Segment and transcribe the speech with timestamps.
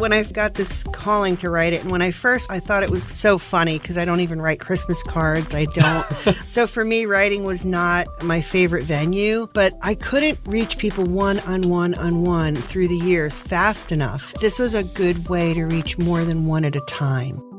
[0.00, 1.82] when I got this calling to write it.
[1.82, 4.58] And when I first, I thought it was so funny because I don't even write
[4.58, 5.54] Christmas cards.
[5.54, 6.04] I don't.
[6.48, 11.38] so for me, writing was not my favorite venue, but I couldn't reach people one
[11.40, 14.32] on one on one through the years fast enough.
[14.40, 17.49] This was a good way to reach more than one at a time.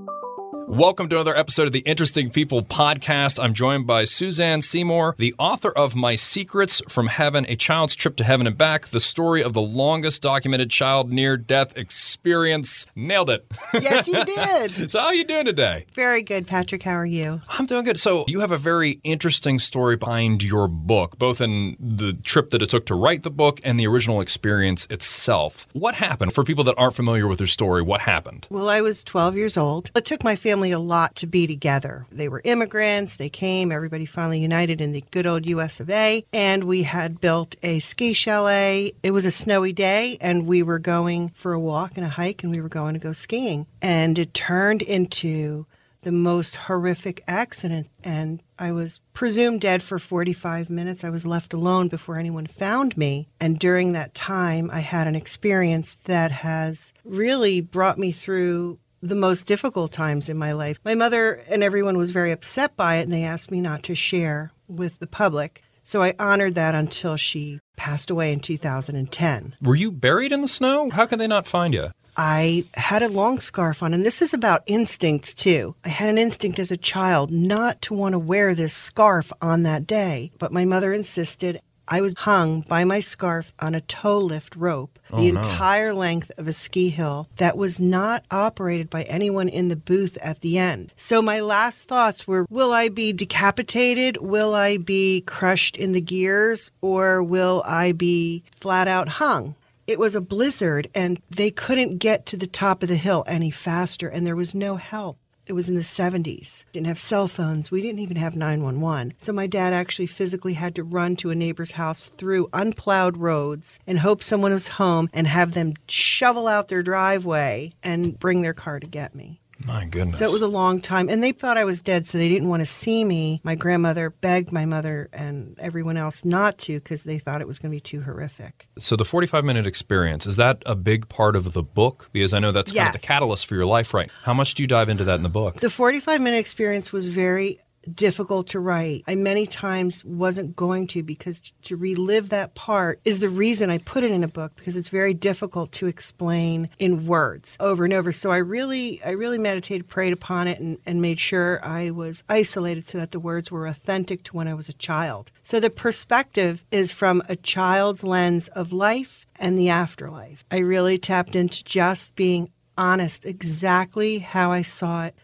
[0.71, 3.43] Welcome to another episode of the Interesting People podcast.
[3.43, 8.15] I'm joined by Suzanne Seymour, the author of My Secrets from Heaven, A Child's Trip
[8.15, 12.85] to Heaven and Back, the story of the longest documented child near death experience.
[12.95, 13.45] Nailed it.
[13.73, 14.23] Yes, you
[14.79, 14.89] did.
[14.89, 15.88] so, how are you doing today?
[15.91, 16.84] Very good, Patrick.
[16.84, 17.41] How are you?
[17.49, 17.99] I'm doing good.
[17.99, 22.62] So, you have a very interesting story behind your book, both in the trip that
[22.62, 25.67] it took to write the book and the original experience itself.
[25.73, 26.31] What happened?
[26.31, 28.48] For people that aren't familiar with your story, what happened?
[28.49, 29.91] Well, I was 12 years old.
[29.93, 32.05] It took my family a lot to be together.
[32.11, 36.23] They were immigrants, they came, everybody finally united in the good old US of A,
[36.31, 38.93] and we had built a ski chalet.
[39.01, 42.43] It was a snowy day, and we were going for a walk and a hike,
[42.43, 43.65] and we were going to go skiing.
[43.81, 45.65] And it turned into
[46.01, 47.87] the most horrific accident.
[48.03, 51.03] And I was presumed dead for 45 minutes.
[51.03, 53.27] I was left alone before anyone found me.
[53.40, 59.16] And during that time, I had an experience that has really brought me through the
[59.16, 60.80] most difficult times in my life.
[60.85, 63.96] My mother and everyone was very upset by it, and they asked me not to
[63.96, 65.63] share with the public.
[65.84, 69.56] So I honored that until she passed away in 2010.
[69.62, 70.90] Were you buried in the snow?
[70.91, 71.90] How could they not find you?
[72.18, 75.75] I had a long scarf on, and this is about instincts too.
[75.86, 79.63] I had an instinct as a child not to want to wear this scarf on
[79.63, 81.59] that day, but my mother insisted,
[81.91, 85.41] I was hung by my scarf on a tow lift rope Oh, the no.
[85.41, 90.17] entire length of a ski hill that was not operated by anyone in the booth
[90.22, 90.94] at the end.
[90.95, 94.17] So my last thoughts were will I be decapitated?
[94.22, 96.72] Will I be crushed in the gears?
[96.79, 99.56] Or will I be flat out hung?
[99.85, 103.51] It was a blizzard and they couldn't get to the top of the hill any
[103.51, 105.17] faster and there was no help.
[105.47, 106.66] It was in the 70s.
[106.72, 107.72] Didn't have cell phones.
[107.72, 109.13] We didn't even have 911.
[109.17, 113.80] So my dad actually physically had to run to a neighbor's house through unplowed roads
[113.88, 118.53] and hope someone was home and have them shovel out their driveway and bring their
[118.53, 119.41] car to get me.
[119.66, 120.20] My goodness.
[120.20, 121.10] So it was a long time.
[121.10, 123.42] And they thought I was dead, so they didn't want to see me.
[123.44, 127.60] My grandmother begged my mother and everyone else not to because they thought it was
[127.60, 128.68] going to be too horrific.
[128.80, 132.10] So the 45 minute experience, is that a big part of the book?
[132.12, 134.10] Because I know that's kind of the catalyst for your life, right?
[134.24, 135.56] How much do you dive into that in the book?
[135.58, 137.60] The 45 minute experience was very
[137.94, 139.03] difficult to write.
[139.08, 143.80] I many times wasn't going to because to relive that part is the reason I
[143.80, 147.94] put it in a book because it's very difficult to explain in words over and
[147.94, 148.12] over.
[148.12, 152.24] So I really I really meditated, prayed upon it and, and made sure I was
[152.30, 155.31] isolated so that the words were authentic to when I was a child.
[155.44, 160.46] So the perspective is from a child's lens of life and the afterlife.
[160.52, 165.16] I really tapped into just being honest exactly how I saw it.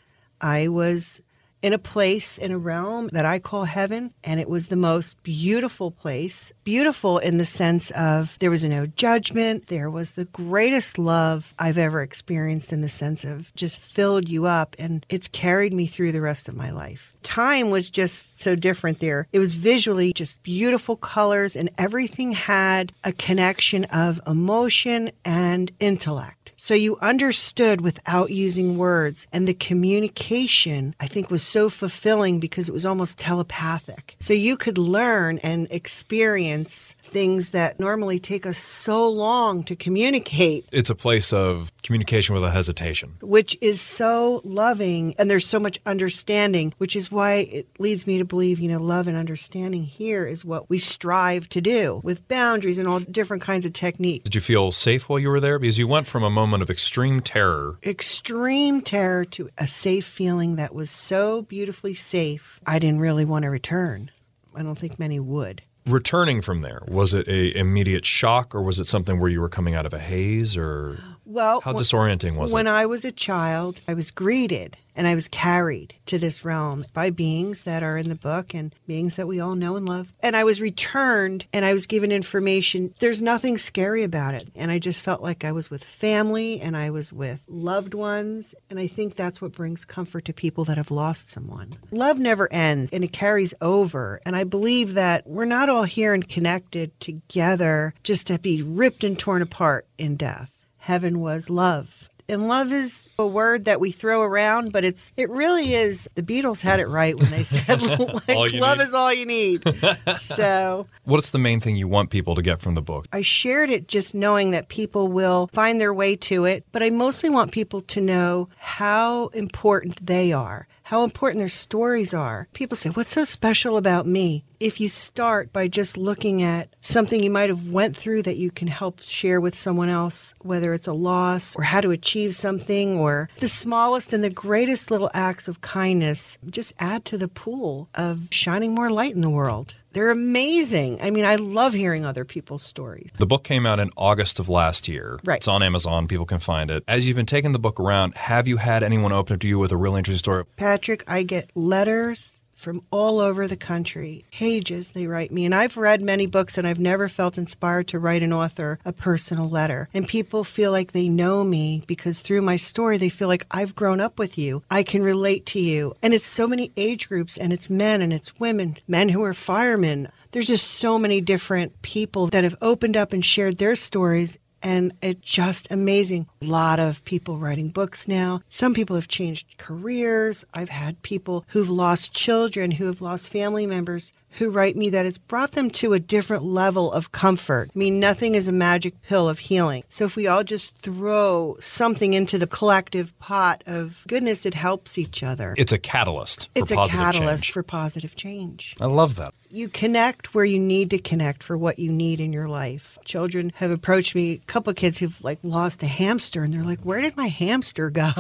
[0.42, 1.22] I was
[1.62, 5.22] in a place, in a realm that I call heaven, and it was the most
[5.24, 6.52] beautiful place.
[6.64, 11.78] Beautiful in the sense of there was no judgment, there was the greatest love I've
[11.78, 16.12] ever experienced in the sense of just filled you up, and it's carried me through
[16.12, 17.16] the rest of my life.
[17.24, 19.28] Time was just so different there.
[19.34, 26.37] It was visually just beautiful colors, and everything had a connection of emotion and intellect.
[26.60, 29.28] So you understood without using words.
[29.32, 34.16] And the communication, I think, was so fulfilling because it was almost telepathic.
[34.20, 40.66] So you could learn and experience things that normally take us so long to communicate,
[40.72, 43.14] It's a place of communication with a hesitation.
[43.22, 45.14] which is so loving.
[45.20, 48.80] And there's so much understanding, which is why it leads me to believe, you know,
[48.82, 53.44] love and understanding here is what we strive to do with boundaries and all different
[53.44, 54.24] kinds of techniques.
[54.24, 55.60] Did you feel safe while you were there?
[55.60, 57.78] Because you went from a moment of extreme terror.
[57.84, 63.44] extreme terror to a safe feeling that was so beautifully safe, I didn't really want
[63.44, 64.12] to return.
[64.56, 65.62] I don't think many would.
[65.86, 69.50] Returning from there, was it a immediate shock or was it something where you were
[69.50, 72.70] coming out of a haze or Well, how disorienting was when it?
[72.70, 76.86] When I was a child, I was greeted and I was carried to this realm
[76.94, 80.12] by beings that are in the book and beings that we all know and love.
[80.22, 82.94] And I was returned and I was given information.
[83.00, 84.48] There's nothing scary about it.
[84.56, 88.56] And I just felt like I was with family and I was with loved ones.
[88.70, 91.74] And I think that's what brings comfort to people that have lost someone.
[91.92, 94.20] Love never ends and it carries over.
[94.26, 99.04] And I believe that we're not all here and connected together just to be ripped
[99.04, 100.57] and torn apart in death.
[100.88, 102.10] Heaven was love.
[102.30, 106.10] And love is a word that we throw around, but it's it really is.
[106.16, 107.82] The Beatles had it right when they said
[108.28, 108.84] like, love need.
[108.88, 109.64] is all you need.
[110.18, 113.06] so What's the main thing you want people to get from the book?
[113.12, 116.90] I shared it just knowing that people will find their way to it, but I
[116.90, 122.48] mostly want people to know how important they are, how important their stories are.
[122.54, 127.22] People say, "What's so special about me?" If you start by just looking at something
[127.22, 130.88] you might have went through that you can help share with someone else, whether it's
[130.88, 135.50] a loss or how to achieve something or the smallest and the greatest little acts
[135.50, 139.76] of kindness, just add to the pool of shining more light in the world.
[139.98, 141.02] They're amazing.
[141.02, 143.10] I mean, I love hearing other people's stories.
[143.18, 145.20] The book came out in August of last year.
[145.26, 145.38] Right.
[145.38, 146.08] It's on Amazon.
[146.08, 146.84] People can find it.
[146.88, 149.58] As you've been taking the book around, have you had anyone open up to you
[149.58, 150.44] with a really interesting story?
[150.56, 154.26] Patrick, I get letters from all over the country.
[154.32, 155.46] Pages they write me.
[155.46, 158.92] And I've read many books and I've never felt inspired to write an author a
[158.92, 159.88] personal letter.
[159.94, 163.76] And people feel like they know me because through my story, they feel like I've
[163.76, 164.64] grown up with you.
[164.72, 165.94] I can relate to you.
[166.02, 169.36] And it's so many age groups and it's men and it's women, men who are
[169.36, 170.10] firemen.
[170.32, 174.94] There's just so many different people that have opened up and shared their stories and
[175.02, 176.28] it's just amazing.
[176.42, 178.42] A lot of people writing books now.
[178.50, 180.46] Some people have changed careers.
[180.54, 185.06] I've had people who've lost children, who have lost family members, who write me that
[185.06, 187.72] it's brought them to a different level of comfort.
[187.76, 189.84] I mean, nothing is a magic pill of healing.
[189.90, 194.98] So if we all just throw something into the collective pot of goodness, it helps
[194.98, 195.56] each other.
[195.58, 197.54] It's a catalyst for It's a catalyst change.
[197.54, 199.34] for positive change I love that.
[199.50, 202.98] you connect where you need to connect for what you need in your life.
[203.06, 206.64] Children have approached me, a couple of kids who've like lost a hamster and they're
[206.64, 208.12] like, "Where did my hamster go?"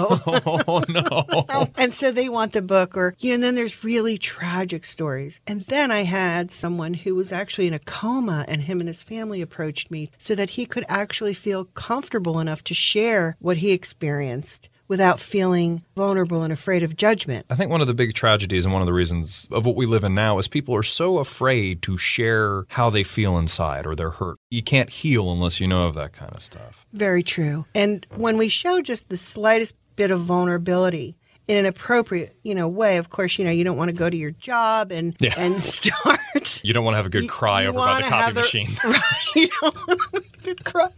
[0.68, 1.69] Oh no.
[1.77, 5.42] and so they want the book or you know, and then there's really tragic stories.
[5.45, 9.04] And then I had someone who was actually in a coma and him and his
[9.04, 13.72] family approached me so that he could actually feel comfortable enough to share what he
[13.72, 17.46] experienced without feeling vulnerable and afraid of judgment.
[17.50, 19.86] I think one of the big tragedies and one of the reasons of what we
[19.86, 23.96] live in now is people are so afraid to share how they feel inside or
[23.96, 24.38] they're hurt.
[24.50, 26.86] You can't heal unless you know of that kind of stuff.
[26.94, 27.66] Very true.
[27.76, 31.18] And when we show just the slightest bit of vulnerability
[31.48, 34.10] in an appropriate, you know, way, of course, you know, you don't want to go
[34.10, 35.34] to your job and Yeah.
[35.38, 38.08] and start You don't want to have a good You- cry you over by the
[38.08, 38.68] copy machine.
[38.86, 39.02] right.
[39.36, 40.90] You don't want to have a good cry.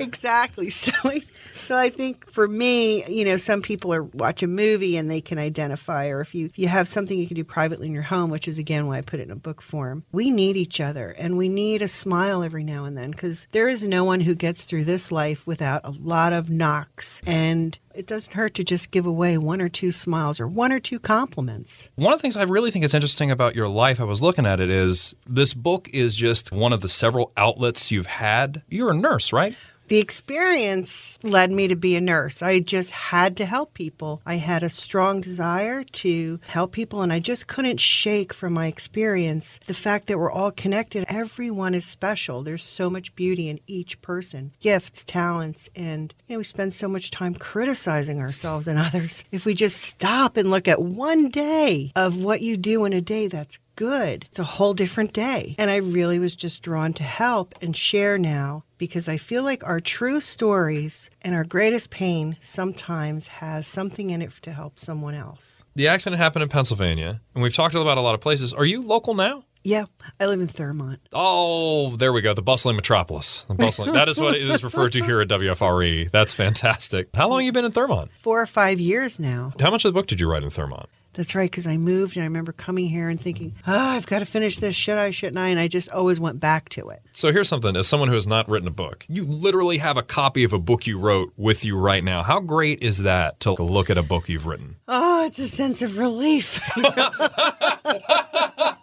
[0.00, 0.70] exactly.
[0.80, 1.20] So I,
[1.54, 5.20] so I think for me, you know, some people are watch a movie and they
[5.20, 8.02] can identify, or if you if you have something you can do privately in your
[8.02, 10.02] home, which is again why I put it in a book form.
[10.10, 13.68] We need each other, and we need a smile every now and then because there
[13.68, 17.78] is no one who gets through this life without a lot of knocks and.
[17.92, 21.00] It doesn't hurt to just give away one or two smiles or one or two
[21.00, 21.90] compliments.
[21.96, 24.46] One of the things I really think is interesting about your life, I was looking
[24.46, 28.62] at it, is this book is just one of the several outlets you've had.
[28.68, 29.56] You're a nurse, right?
[29.90, 32.42] The experience led me to be a nurse.
[32.42, 34.22] I just had to help people.
[34.24, 38.68] I had a strong desire to help people, and I just couldn't shake from my
[38.68, 41.06] experience the fact that we're all connected.
[41.08, 42.44] Everyone is special.
[42.44, 46.86] There's so much beauty in each person gifts, talents, and you know, we spend so
[46.86, 49.24] much time criticizing ourselves and others.
[49.32, 53.00] If we just stop and look at one day of what you do in a
[53.00, 54.26] day that's good.
[54.28, 55.56] It's a whole different day.
[55.58, 59.62] And I really was just drawn to help and share now because I feel like
[59.62, 65.14] our true stories and our greatest pain sometimes has something in it to help someone
[65.14, 65.62] else.
[65.76, 68.54] The accident happened in Pennsylvania, and we've talked about a lot of places.
[68.54, 69.44] Are you local now?
[69.62, 69.84] Yeah,
[70.18, 70.96] I live in Thurmont.
[71.12, 72.32] Oh, there we go.
[72.32, 73.44] The bustling metropolis.
[73.44, 73.92] The bustling.
[73.92, 76.10] that is what it is referred to here at WFRE.
[76.10, 77.10] That's fantastic.
[77.14, 78.08] How long have you been in Thurmont?
[78.18, 79.52] Four or five years now.
[79.60, 80.86] How much of the book did you write in Thurmont?
[81.14, 84.20] That's right, because I moved and I remember coming here and thinking, ah, I've got
[84.20, 84.74] to finish this.
[84.74, 85.48] Should I, shouldn't I?
[85.48, 87.02] And I just always went back to it.
[87.12, 90.02] So here's something as someone who has not written a book, you literally have a
[90.02, 92.22] copy of a book you wrote with you right now.
[92.22, 94.76] How great is that to look at a book you've written?
[94.86, 96.60] Oh, it's a sense of relief.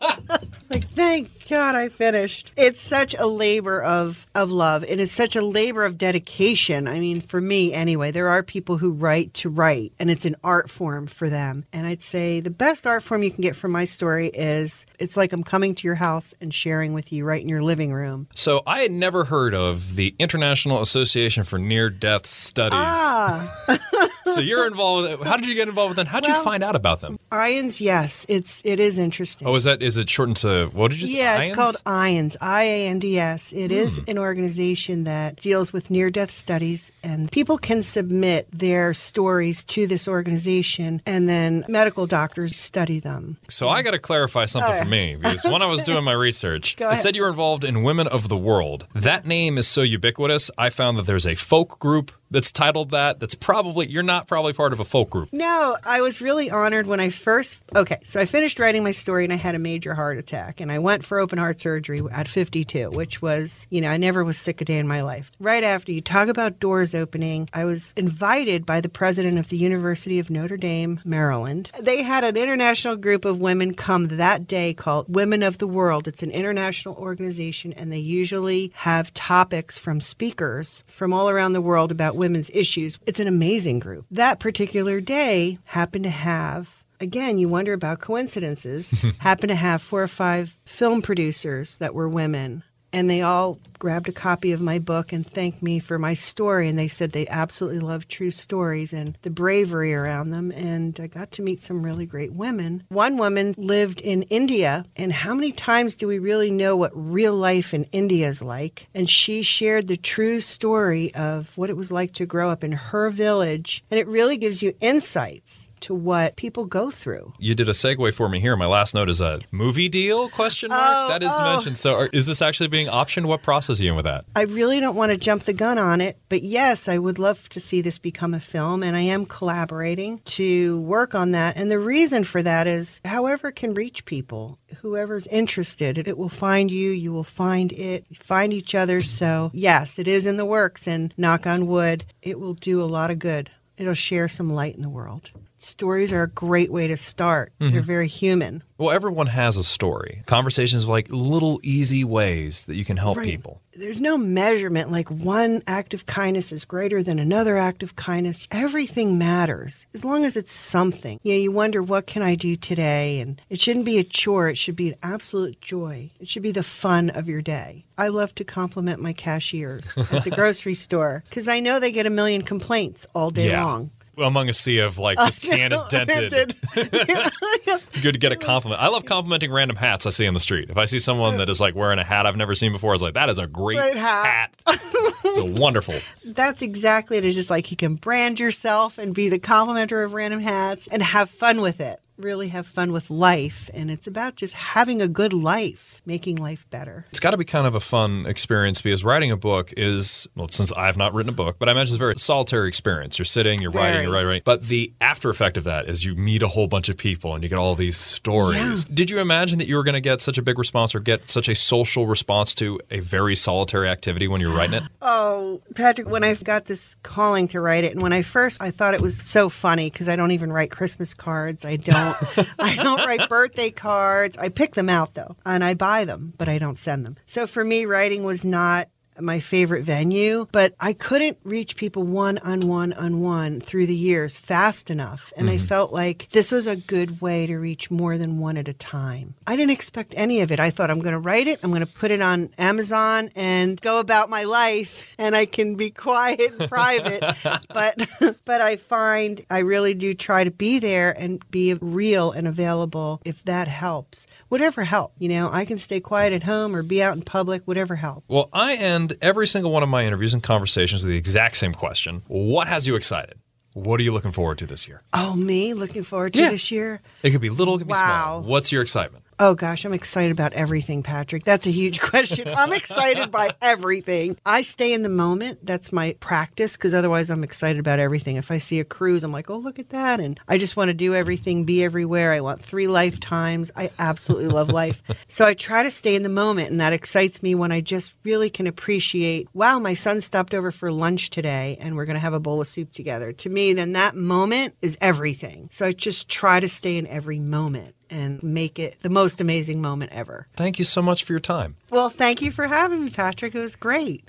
[0.77, 2.51] like, thank God I finished.
[2.55, 6.87] It's such a labor of, of love and it's such a labor of dedication.
[6.87, 10.35] I mean, for me anyway, there are people who write to write and it's an
[10.43, 11.65] art form for them.
[11.73, 15.17] And I'd say the best art form you can get from my story is it's
[15.17, 18.27] like I'm coming to your house and sharing with you right in your living room.
[18.35, 22.77] So I had never heard of the International Association for Near Death Studies.
[22.79, 23.51] Ah,
[24.37, 25.09] so you're involved.
[25.19, 26.05] With, how did you get involved with them?
[26.07, 27.19] How did Well- you find out about them?
[27.31, 29.47] IANDS, yes, it's it is interesting.
[29.47, 31.17] Oh, is that is it shortened to what did you say?
[31.17, 31.49] Yeah, Ions?
[31.49, 33.51] it's called IANDS, I A N D S.
[33.53, 34.09] It is Hmm.
[34.11, 39.87] an organization that deals with near death studies, and people can submit their stories to
[39.87, 43.37] this organization, and then medical doctors study them.
[43.49, 46.11] So I got to clarify something Oh, for me because when I was doing my
[46.27, 48.85] research, it said you were involved in Women of the World.
[48.95, 50.49] That name is so ubiquitous.
[50.57, 53.19] I found that there's a folk group that's titled that.
[53.19, 55.29] That's probably you're not probably part of a folk group.
[55.31, 57.59] No, I was really honored when I first.
[57.75, 60.71] Okay, so I finished writing my story and I had a major heart attack, and
[60.71, 64.37] I went for open heart surgery at 52, which was, you know, I never was
[64.37, 65.31] sick a day in my life.
[65.39, 69.57] Right after you talk about doors opening, I was invited by the president of the
[69.57, 71.71] University of Notre Dame, Maryland.
[71.81, 76.07] They had an international group of women come that day called Women of the World.
[76.07, 81.61] It's an international organization, and they usually have topics from speakers from all around the
[81.61, 82.99] world about women's issues.
[83.05, 84.05] It's an amazing group.
[84.17, 88.89] That particular day happened to have Again, you wonder about coincidences.
[89.19, 92.63] happened to have four or five film producers that were women,
[92.97, 96.67] and they all grabbed a copy of my book and thanked me for my story.
[96.67, 100.51] And they said they absolutely love true stories and the bravery around them.
[100.51, 102.83] And I got to meet some really great women.
[102.89, 107.35] One woman lived in India, and how many times do we really know what real
[107.35, 108.87] life in India is like?
[108.95, 112.71] And she shared the true story of what it was like to grow up in
[112.71, 113.83] her village.
[113.91, 117.33] And it really gives you insights to what people go through.
[117.39, 118.55] You did a segue for me here.
[118.55, 121.53] My last note is a movie deal question mark Oh, that is oh.
[121.53, 121.77] mentioned.
[121.77, 123.25] So are, is this actually being optioned?
[123.25, 124.25] What process are you in with that?
[124.35, 127.47] I really don't want to jump the gun on it, but yes, I would love
[127.49, 131.57] to see this become a film, and I am collaborating to work on that.
[131.57, 136.29] And the reason for that is however it can reach people, whoever's interested, it will
[136.29, 139.01] find you, you will find it, find each other.
[139.01, 142.85] So, yes, it is in the works, and knock on wood, it will do a
[142.85, 143.49] lot of good.
[143.77, 145.29] It'll share some light in the world.
[145.59, 147.51] Stories are a great way to start.
[147.59, 147.79] They're mm-hmm.
[147.81, 148.63] very human.
[148.77, 150.21] Well, everyone has a story.
[150.27, 153.25] Conversations are like little easy ways that you can help Right.
[153.25, 153.59] people.
[153.73, 158.47] There's no measurement like one act of kindness is greater than another act of kindness.
[158.51, 161.19] Everything matters as long as it's something.
[161.23, 164.47] You know, you wonder what can I do today and it shouldn't be a chore,
[164.49, 166.11] it should be an absolute joy.
[166.19, 167.83] It should be the fun of your day.
[167.97, 172.05] I love to compliment my cashiers at the grocery store cuz I know they get
[172.05, 173.65] a million complaints all day Yeah.
[173.65, 173.89] long.
[174.17, 176.55] Among a sea of like this can is dented.
[177.69, 178.81] It's good to get a compliment.
[178.81, 180.69] I love complimenting random hats I see on the street.
[180.69, 183.01] If I see someone that is like wearing a hat I've never seen before, it's
[183.03, 185.95] like that is a great, Great hat." it's a wonderful.
[186.23, 187.25] That's exactly it.
[187.25, 191.01] It's just like you can brand yourself and be the complimenter of random hats and
[191.01, 191.99] have fun with it.
[192.17, 193.69] Really have fun with life.
[193.73, 197.05] And it's about just having a good life, making life better.
[197.09, 200.47] It's got to be kind of a fun experience because writing a book is, well,
[200.49, 203.19] since I've not written a book, but I imagine it's a very solitary experience.
[203.19, 204.41] You're sitting, you're writing, you're writing, writing.
[204.45, 207.43] But the after effect of that is you meet a whole bunch of people and
[207.43, 208.85] you get all these stories.
[208.85, 211.29] Did you imagine that you were going to get such a big response or get
[211.29, 214.83] such a social response to a very solitary activity when you're writing it?
[215.09, 218.71] Oh, Patrick, when I got this calling to write it, and when I first, I
[218.71, 221.63] thought it was so funny because I don't even write Christmas cards.
[221.63, 222.06] I don't,
[222.59, 224.37] I don't write birthday cards.
[224.37, 227.15] I pick them out though, and I buy them, but I don't send them.
[227.25, 232.37] So for me, writing was not my favorite venue, but I couldn't reach people one
[232.39, 235.31] on one on one through the years fast enough.
[235.37, 235.65] And I mm-hmm.
[235.65, 239.35] felt like this was a good way to reach more than one at a time.
[239.45, 240.59] I didn't expect any of it.
[240.59, 243.79] I thought I'm going to write it, I'm going to put it on Amazon and
[243.81, 247.23] go about my life and I can be quiet and private.
[247.73, 247.97] but
[248.45, 253.21] but I find I really do try to be there and be real and available
[253.25, 254.27] if that helps.
[254.49, 255.15] Whatever helps.
[255.19, 258.27] You know, I can stay quiet at home or be out in public, whatever helps.
[258.29, 258.75] Well, I
[259.11, 262.67] end every single one of my interviews and conversations with the exact same question What
[262.67, 263.39] has you excited?
[263.73, 265.03] What are you looking forward to this year?
[265.13, 266.49] Oh, me looking forward to Yeah.
[266.49, 266.99] this year.
[267.23, 268.39] It could be little, it could be Wow.
[268.39, 268.41] small.
[268.43, 269.23] What's your excitement?
[269.39, 271.43] Oh gosh, I'm excited about everything, Patrick.
[271.43, 272.47] That's a huge question.
[272.47, 274.35] I'm excited by everything.
[274.43, 275.63] I stay in the moment.
[275.63, 278.37] That's my practice because otherwise I'm excited about everything.
[278.37, 280.19] If I see a cruise, I'm like, oh, look at that.
[280.19, 282.33] And I just want to do everything, be everywhere.
[282.33, 283.69] I want three lifetimes.
[283.75, 285.03] I absolutely love life.
[285.29, 286.71] So I try to stay in the moment.
[286.71, 290.71] And that excites me when I just really can appreciate, wow, my son stopped over
[290.71, 293.33] for lunch today and we're going to have a bowl of soup together.
[293.33, 295.67] To me, then that moment is everything.
[295.71, 299.81] So I just try to stay in every moment and make it the most amazing
[299.81, 300.47] moment ever.
[300.55, 301.75] Thank you so much for your time.
[301.89, 303.55] Well, thank you for having me, Patrick.
[303.55, 304.23] It was great.